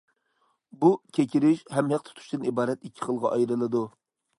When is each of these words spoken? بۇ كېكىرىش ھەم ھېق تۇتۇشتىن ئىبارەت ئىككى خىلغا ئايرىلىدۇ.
بۇ 0.83 0.89
كېكىرىش 1.19 1.63
ھەم 1.77 1.95
ھېق 1.97 2.03
تۇتۇشتىن 2.11 2.51
ئىبارەت 2.53 2.91
ئىككى 2.91 3.09
خىلغا 3.09 3.35
ئايرىلىدۇ. 3.39 3.89